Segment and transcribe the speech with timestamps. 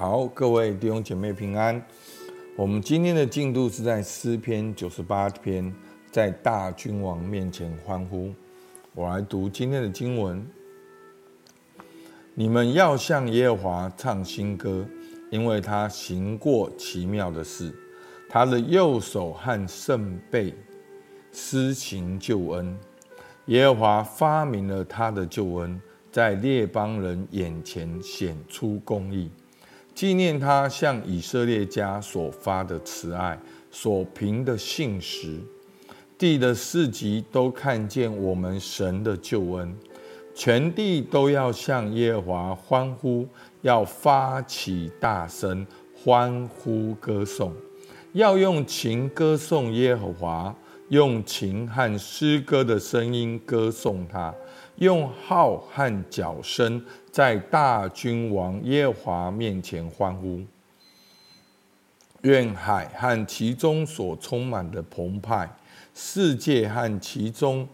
[0.00, 1.78] 好，各位弟兄姐妹平安。
[2.56, 5.70] 我们今天的进度是在诗篇九十八篇，
[6.10, 8.32] 在大君王面前欢呼。
[8.94, 10.42] 我来读今天的经文：
[12.32, 14.86] 你们要向耶和华唱新歌，
[15.28, 17.70] 因为他行过奇妙的事，
[18.26, 20.54] 他的右手和圣背
[21.30, 22.74] 施行救恩。
[23.48, 25.78] 耶和华发明了他的救恩，
[26.10, 29.30] 在列邦人眼前显出公义。
[30.00, 33.38] 纪念他向以色列家所发的慈爱，
[33.70, 35.38] 所凭的信实，
[36.16, 39.76] 地的四极都看见我们神的救恩，
[40.34, 43.28] 全地都要向耶和华欢呼，
[43.60, 47.52] 要发起大声欢呼歌颂，
[48.14, 50.56] 要用琴歌颂耶和华，
[50.88, 54.34] 用琴和诗歌的声音歌颂他。
[54.80, 60.40] 用号和角声，在大君王耶和华面前欢呼。
[62.22, 65.50] 愿海和其中所充满的澎湃，
[65.94, 67.68] 世界和其中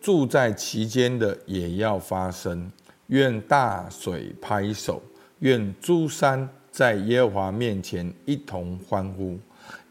[0.00, 2.70] 住在其间的也要发声。
[3.06, 5.00] 愿大水拍手，
[5.38, 9.38] 愿诸山在耶和华面前一同欢呼，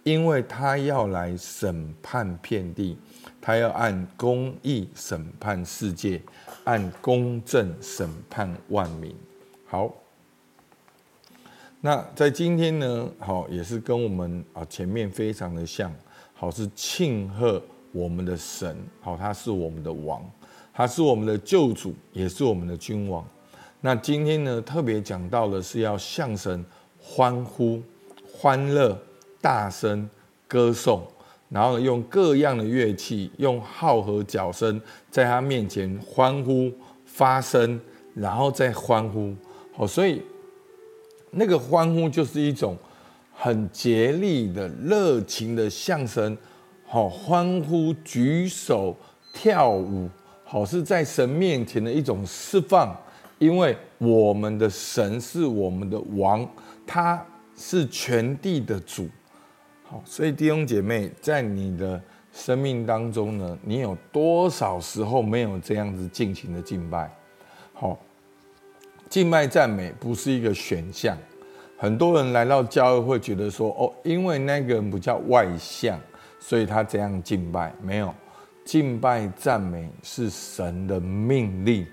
[0.05, 2.95] 因为他要来审判遍地。
[3.41, 6.19] 他要按公义审判世界，
[6.63, 9.15] 按公正审判万民。
[9.67, 9.93] 好，
[11.79, 15.93] 那在今天呢，好也是跟我们啊前面非常的像，
[16.33, 20.27] 好是庆贺我们的神，好他是我们的王，
[20.73, 23.23] 他是我们的救主，也是我们的君王。
[23.81, 26.65] 那今天呢，特别讲到的是要向神
[26.99, 27.79] 欢呼、
[28.33, 28.99] 欢乐、
[29.45, 30.09] 大声
[30.47, 31.05] 歌颂。
[31.47, 36.71] 然后用各样的乐器，用号和角声，在他面前欢呼
[37.05, 37.79] 发声，
[38.15, 39.33] 然后再欢呼。
[39.71, 40.23] 好，所以
[41.29, 42.75] 那个欢呼就是一种
[43.31, 46.35] 很竭力的、热情的相声，
[46.87, 48.97] 好欢呼、举手、
[49.31, 50.09] 跳舞，
[50.43, 52.93] 好是在神面前的一种释放。
[53.37, 56.45] 因为我们的神是我们的王，
[56.87, 57.23] 他
[57.55, 59.07] 是全地的主。
[59.87, 62.01] 好，所以弟兄姐妹，在你的
[62.33, 67.07] 生命当中呢，你有多少时候没有这样子尽情的敬拜？
[67.71, 67.95] 好，
[69.07, 71.15] 敬拜赞美不是一个选项。
[71.77, 75.99] 很多人来到教会会觉得说，哦，因为那个人比较外向，
[76.39, 77.71] 所以他这样敬拜。
[77.79, 78.11] 没有，
[78.65, 81.85] 敬拜赞美是神的命令。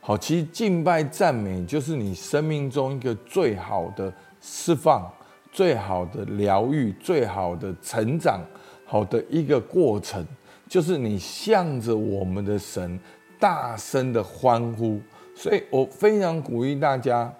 [0.00, 5.12] 好，其实敬拜赞美就是你生命中一个最好的释放。
[5.54, 8.40] 最好的疗愈，最好的成长，
[8.84, 10.26] 好的一个过程，
[10.68, 12.98] 就是你向着我们的神
[13.38, 15.00] 大声的欢呼。
[15.36, 17.32] 所以我非常鼓励大家，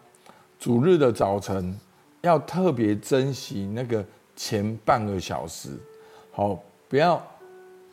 [0.60, 1.76] 主日的早晨
[2.22, 4.04] 要特别珍惜那个
[4.36, 5.70] 前半个小时，
[6.30, 6.56] 好，
[6.88, 7.20] 不要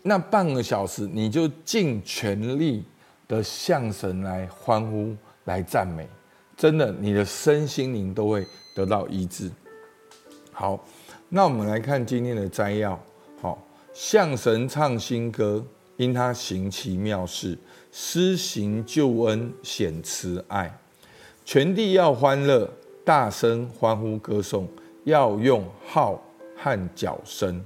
[0.03, 2.83] 那半个小时你就尽全力
[3.27, 5.15] 的向神来欢呼、
[5.45, 6.07] 来赞美，
[6.55, 8.45] 真的，你的身心灵都会
[8.75, 9.51] 得到医治。
[10.61, 10.79] 好，
[11.29, 12.91] 那我们来看今天的摘要。
[13.41, 13.57] 好，
[13.95, 15.65] 向神唱新歌，
[15.97, 17.57] 因他行奇妙事，
[17.91, 20.71] 施行救恩，显慈爱。
[21.43, 22.69] 全地要欢乐，
[23.03, 24.67] 大声欢呼歌颂，
[25.03, 26.21] 要用号
[26.55, 27.59] 和角声。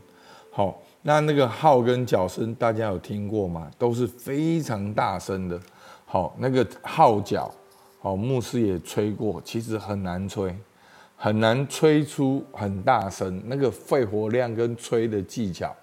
[0.50, 3.70] 好，那那个号跟角声，大家有听过吗？
[3.78, 5.60] 都是非常大声的。
[6.06, 7.54] 好，那个号角，
[8.00, 10.56] 好，牧师也吹过，其实很难吹。
[11.16, 15.74] 很难吹出很大声，那个肺活量跟吹的技巧，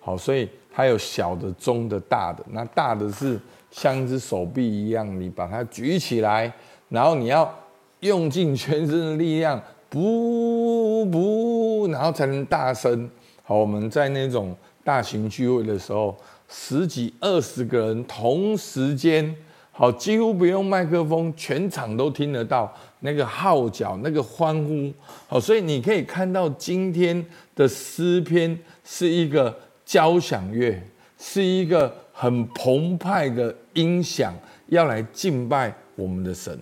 [0.00, 2.44] 好，所以它有小的、中的、大的。
[2.50, 3.40] 那大的是
[3.70, 6.52] 像一只手臂一样，你把它举起来，
[6.88, 7.52] 然后你要
[8.00, 13.08] 用尽全身的力量，不不，然后才能大声。
[13.42, 16.16] 好，我们在那种大型聚会的时候，
[16.48, 19.34] 十几、二十个人同时间。
[19.80, 24.92] 好，几乎不用麦克风，全场都听得到那个号角、那个欢呼。
[25.26, 27.24] 好，所以你可以看到今天
[27.56, 30.78] 的诗篇是一个交响乐，
[31.18, 34.34] 是一个很澎湃的音响，
[34.66, 36.60] 要来敬拜我们的神。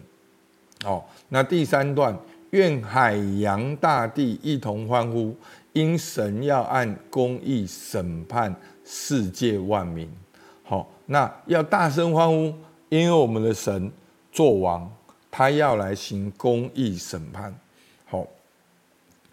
[0.84, 2.16] 好，那第三段，
[2.50, 5.34] 愿海洋大地一同欢呼，
[5.72, 8.54] 因神要按公义审判
[8.84, 10.08] 世界万民。
[10.62, 12.54] 好，那要大声欢呼。
[12.88, 13.90] 因为我们的神
[14.32, 14.90] 做王，
[15.30, 17.54] 他要来行公义审判。
[18.06, 18.26] 好，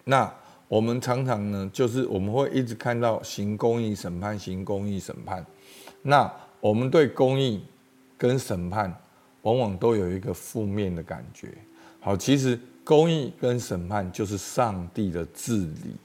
[0.03, 0.31] 那
[0.67, 5.45] 我们常常呢，就是我们会一直看到行公义审判，行公义审判。
[6.01, 7.63] 那我们对公义
[8.17, 8.93] 跟审判，
[9.43, 11.49] 往往都有一个负面的感觉。
[11.99, 15.95] 好，其实公义跟审判就是上帝的治理。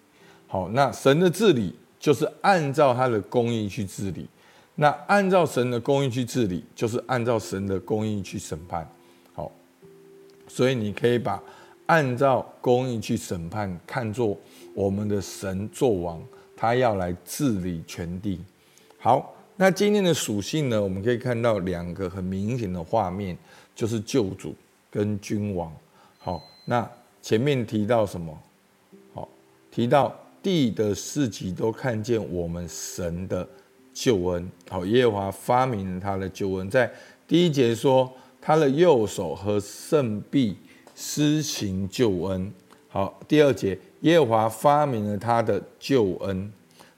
[0.47, 4.29] 好，那神的治理就是按照他的公义去治理。
[4.75, 8.89] 那按照神的公义去治理，就是按照神的公义去审判。
[9.33, 9.51] 好，
[10.49, 11.43] 所以你可以把
[11.87, 14.37] 按照公义去审判看作
[14.75, 16.23] 我们的神作王，
[16.57, 18.41] 他要来治理全地。
[18.99, 19.37] 好。
[19.57, 20.83] 那今天的属性呢？
[20.83, 23.37] 我们可以看到两个很明显的画面，
[23.75, 24.55] 就是救主
[24.91, 25.71] 跟君王。
[26.19, 26.91] 好，那
[27.21, 28.35] 前面提到什么？
[29.13, 29.29] 好，
[29.71, 33.47] 提到地的四极都看见我们神的
[34.01, 34.51] 救恩。
[34.71, 36.91] 好，耶和华发明了他的救恩，在
[37.29, 38.11] 第一节说
[38.41, 40.57] 他的右手和圣臂
[40.97, 42.51] 施行救恩。
[42.89, 46.51] 好，第二节耶和华发明了他的救恩，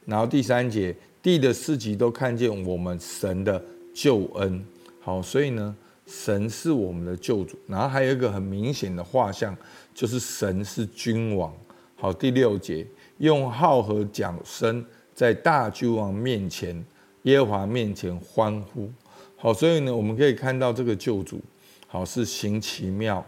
[0.05, 0.95] 然后第三节。
[1.21, 3.65] 地的四极都看见我们神的
[3.95, 4.65] 救恩，
[5.01, 5.73] 好，所以呢，
[6.05, 7.57] 神是我们的救主。
[7.69, 9.57] 然后还有一个很明显的画像，
[9.95, 11.55] 就是神是君王。
[11.95, 12.85] 好，第六节，
[13.19, 14.85] 用号和角声
[15.15, 16.85] 在大君王面前、
[17.23, 18.91] 耶和华面前欢呼。
[19.37, 21.41] 好，所以呢，我们可以看到这个救主，
[21.87, 23.25] 好，是行奇妙、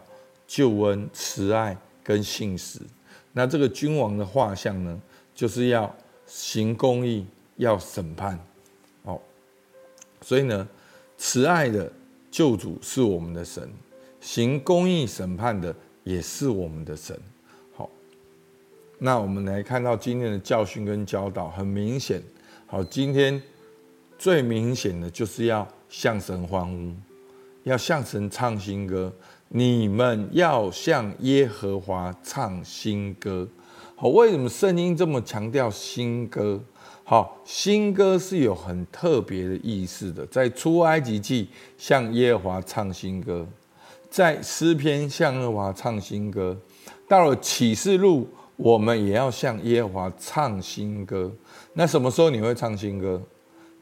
[0.47, 2.81] 救恩、慈爱跟信实。
[3.33, 5.01] 那这个君王的画像呢，
[5.35, 5.95] 就是要
[6.27, 7.27] 行公义。
[7.57, 8.37] 要审判，
[9.05, 9.17] 哦，
[10.23, 10.69] 所以呢，
[11.17, 11.89] 慈爱的
[12.29, 13.71] 救主是我们的神，
[14.21, 17.17] 行公义审判的也是我们的神。
[17.77, 17.89] 好，
[18.99, 22.21] 那我们来看到今天的教训跟教导，很明显，
[22.67, 23.41] 好，今天
[24.19, 26.93] 最明显的就是要向神欢呼，
[27.65, 29.13] 要向神唱新歌，
[29.49, 33.49] 你们要向耶和华唱新歌。
[33.97, 36.61] 好，为什么圣经这么强调新歌？
[37.05, 40.25] 好，新歌是有很特别的意思的。
[40.27, 43.47] 在出埃及记向耶和华唱新歌，
[44.09, 46.57] 在诗篇向耶和华唱新歌，
[47.07, 48.27] 到了启示录，
[48.57, 51.31] 我们也要向耶和华唱新歌。
[51.75, 53.23] 那什么时候你会唱新歌？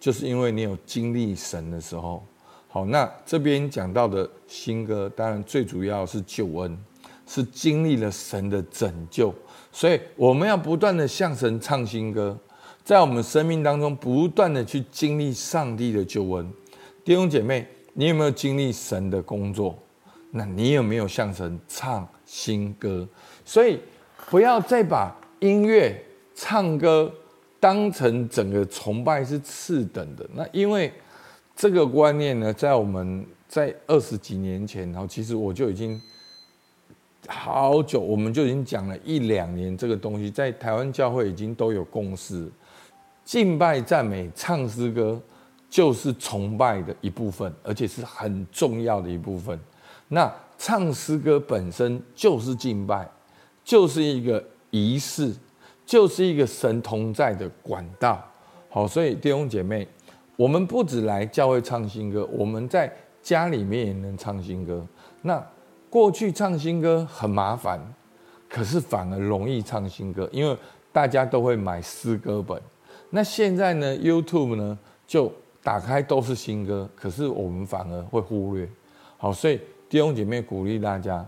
[0.02, 2.26] 就是因为你有经历神的时候。
[2.66, 6.76] 好，那这边讲到的新歌，当然最主要是救恩，
[7.25, 9.32] 是经历了神的拯救，
[9.70, 12.37] 所以我们要不断的向神唱新歌。
[12.82, 16.52] 在我们生命当中，不断的去经历上帝的救恩，
[17.04, 19.78] 弟兄姐妹，你有没有经历神的工作？
[20.32, 23.06] 那你有没有向神唱新歌？
[23.44, 23.78] 所以
[24.28, 26.04] 不要再把音乐、
[26.34, 27.14] 唱歌
[27.62, 30.29] 当成整个崇拜是次等的。
[30.35, 30.93] 那因为
[31.55, 36.00] 这个观念呢，在我们在二十几年前，然后其实我就已经
[37.29, 42.50] 好久，我们就已经讲了一两年这个东西，在台湾教会已经都有共识。
[43.25, 45.23] 敬拜、赞美、唱诗歌，
[45.70, 49.56] 就是崇拜的一部分，而且是很重要的一部分。
[50.09, 50.29] 那
[50.59, 53.09] 唱诗歌本身就是敬拜，
[53.62, 55.32] 就是一个仪式，
[55.92, 58.26] 就是一个神同在的管道。
[58.70, 59.86] 好，所以弟兄姐妹，
[60.36, 62.90] 我们不只来教会唱新歌，我们在
[63.20, 64.82] 家里面也能唱新歌。
[65.20, 65.46] 那
[65.90, 67.78] 过去唱新歌很麻烦，
[68.48, 70.56] 可是反而容易唱新歌，因为
[70.92, 72.58] 大家都会买诗歌本。
[73.10, 75.30] 那现在呢？YouTube 呢，就
[75.62, 78.66] 打开都是新歌，可是我们反而会忽略。
[79.18, 79.60] 好，所以
[79.90, 81.22] 弟兄姐妹鼓励大家，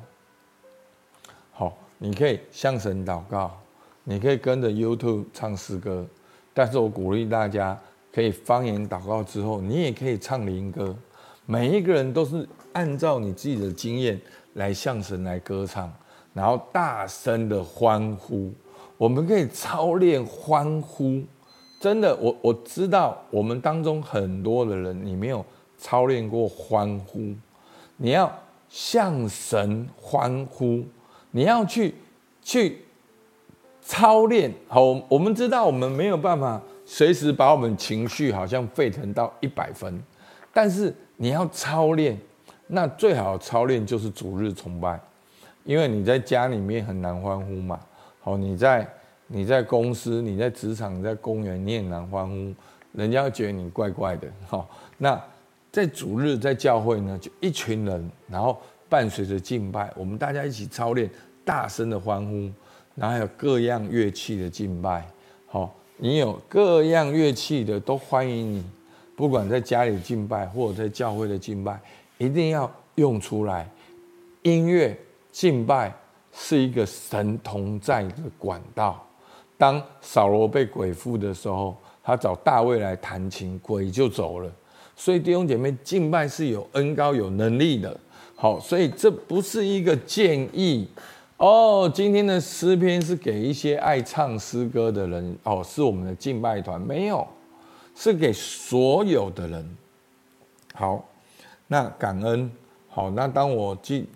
[1.52, 3.54] 好，你可以向神祷告，
[4.04, 6.06] 你可以跟着 YouTube 唱诗歌，
[6.52, 7.78] 但是我鼓励大家
[8.12, 10.94] 可以方言祷告之后，你也可以唱灵歌。
[11.46, 14.20] 每一个人都是按照你自己的经验
[14.54, 15.92] 来向神来歌唱，
[16.32, 18.52] 然后大声的欢呼。
[18.96, 21.22] 我们可以操练欢呼。
[21.80, 25.44] 真的，我我知道我们当中很多的人，你没有
[25.76, 27.34] 操练过欢呼，
[27.98, 28.32] 你要
[28.70, 30.82] 向神欢呼，
[31.30, 31.94] 你要去
[32.40, 32.83] 去
[33.84, 34.52] 操练。
[34.66, 40.02] 好，我们知道我们没有办法随时把我们情绪好像沸腾到一百分，
[40.52, 42.18] 但是你要操练，
[42.66, 44.98] 那最好操练就是主日崇拜，
[45.64, 47.78] 因为你在家里面很难欢呼嘛。
[48.20, 48.88] 好，你在。
[49.26, 52.52] 你在公司，你在职场，在公园，你也难欢呼，
[52.92, 54.28] 人家会觉得你怪怪的。
[54.46, 55.18] 好，那
[55.72, 61.10] 在主日在教会呢，就一群人，然后伴随着敬拜，我们大家一起操练，
[61.42, 62.50] 大声的欢呼，
[62.94, 65.06] 然后还有各样乐器的敬拜。
[65.46, 68.64] 好，你有各样乐器的都欢迎你，
[69.16, 71.80] 不管在家里敬拜或者在教会的敬拜，
[72.18, 73.68] 一定要用出来。
[74.42, 74.96] 音乐
[75.32, 75.92] 敬拜
[76.32, 79.04] 是一个神同在的管道。
[79.56, 84.52] 当扫罗被鬼附的时候，他找大卫来弹琴，鬼就走了。
[84.96, 87.98] 所以弟兄姐妹，敬拜是有恩膏、有能力的。
[88.36, 90.86] 好，所以这不是一个建议，
[91.36, 97.26] 哦，今天的诗篇是给一些爱唱诗歌的人哦，是我们的敬拜团，没有，
[97.96, 99.76] 是给所有的人。
[100.74, 101.04] 好，
[101.66, 102.50] 那感恩。
[102.88, 104.06] 好，那当我记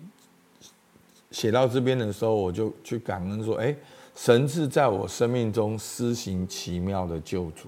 [1.31, 3.75] 写到这边的时候，我就去感恩说：哎，
[4.15, 7.67] 神是在我生命中施行奇妙的救主。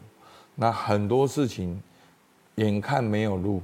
[0.55, 1.81] 那很多事情
[2.55, 3.61] 眼看没有路，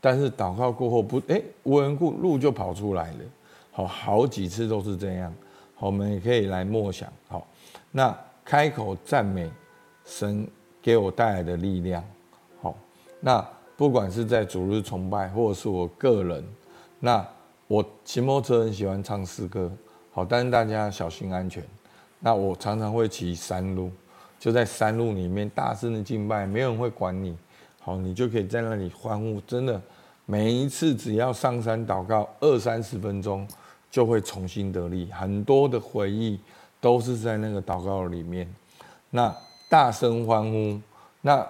[0.00, 3.18] 但是祷告过后不，哎，无缘故路就跑出来了。
[3.76, 5.30] 好，好几次都是这样。
[5.74, 7.12] 好，我们也可以来默想。
[7.28, 7.46] 好，
[7.90, 9.50] 那开口赞美
[10.02, 10.48] 神
[10.80, 12.02] 给我带来的力量。
[12.62, 12.74] 好，
[13.20, 16.42] 那不管是在主日崇拜，或者是我个人。
[16.98, 17.22] 那
[17.68, 19.70] 我骑摩托车很喜欢唱诗歌，
[20.10, 21.62] 好，但是大家小心安全。
[22.18, 23.90] 那我常常会骑山路，
[24.38, 27.36] 就在山路里面大声的敬拜，没有人会管你，
[27.82, 29.38] 好，你就可以在那里欢呼。
[29.46, 29.78] 真的，
[30.24, 33.46] 每一次只要上山祷告二三十分钟，
[33.90, 35.08] 就会重新得力。
[35.12, 36.38] 很多的回忆
[36.80, 38.48] 都是在那个祷告里面。
[39.10, 39.34] 那
[39.68, 40.80] 大声欢呼，
[41.20, 41.46] 那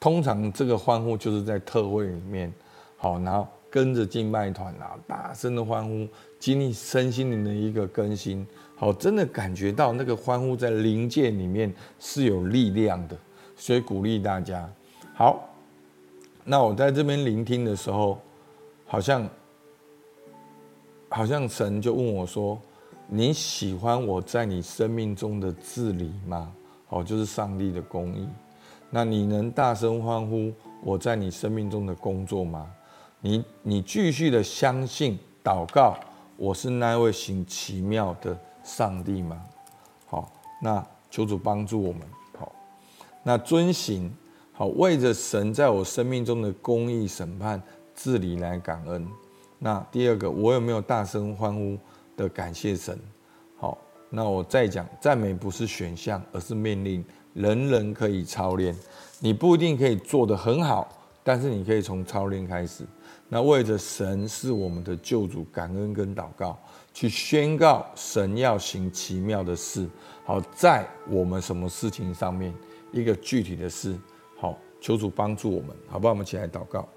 [0.00, 2.52] 通常这个欢呼就是在特会里面，
[2.96, 3.46] 好，然后。
[3.70, 13.16] 跟着敬拜团啊，大声的欢呼，经历身心灵的一个更新，好，真的感觉到那个欢呼在灵界里面是有力量的，
[13.56, 14.66] 所以鼓励大家。
[15.12, 15.46] 好，
[16.44, 18.18] 那我在这边聆听的时候，
[18.86, 19.28] 好像
[21.18, 22.56] 好像神就问我说
[23.10, 26.52] ：“你喜欢我在你生命中的治理吗？”
[26.86, 28.28] 好，就是上帝的公义。
[28.88, 32.70] 那你能大声欢呼我在你生命中的工作吗？
[33.20, 35.98] 你你继续的相信祷告，
[36.36, 39.42] 我是那位行奇妙的上帝吗？
[40.06, 40.30] 好，
[40.62, 42.02] 那求主帮助我们。
[42.38, 42.52] 好，
[43.24, 44.08] 那遵行
[44.52, 47.60] 好，为着神在我生命中的公义审判
[47.92, 49.04] 治理来感恩。
[49.58, 51.76] 那第二个，我有没有大声欢呼
[52.16, 52.98] 的感谢神？
[53.56, 53.76] 好，
[54.08, 58.74] 那我再讲，赞美不是选项，而是命令，人人可以操练。
[59.18, 60.88] 你不一定可以做得很好，
[61.24, 62.84] 但是你可以从操练开始。
[63.28, 66.56] 那为着神是我们的救主，感恩跟祷告，
[66.94, 69.88] 去宣告神要行奇妙的事。
[70.24, 72.54] 好，在我们什么事情上面，
[72.92, 73.98] 一个具体的事。
[74.38, 76.12] 好，求主帮助我们，好不好？
[76.12, 76.88] 我们起来祷告。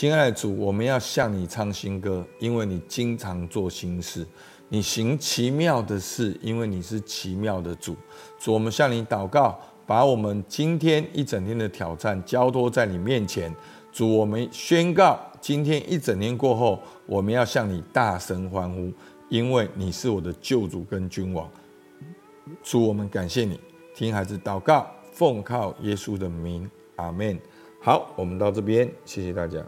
[0.00, 4.24] 亲爱的主，我们要向你唱新歌，因为你经常做新事，
[4.68, 7.96] 你行奇妙的事，因为你是奇妙的主。
[8.38, 13.52] 主，我们向你祷告，把我们今天一整天的挑战交托在你面前。
[13.90, 18.92] 主，我们宣告，今天一整天过后，我们要向你大声欢呼，
[19.28, 21.50] 因为你是我的救主跟君王。
[22.62, 23.58] 主，我们感谢你，
[23.96, 27.36] 听孩子祷告，奉靠耶稣的名，阿门。
[27.82, 29.58] 好，我们到这边，谢谢大家。